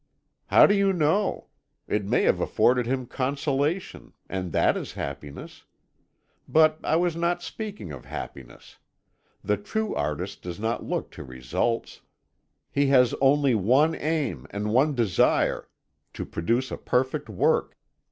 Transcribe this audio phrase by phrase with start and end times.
[0.47, 1.49] "How do you know?
[1.87, 5.63] It may have afforded him consolation, and that is happiness.
[6.47, 8.79] But I was not speaking of happiness.
[9.43, 12.01] The true artist does not look to results.
[12.71, 15.69] He has only one aim and one desire
[16.13, 17.77] to produce a perfect work.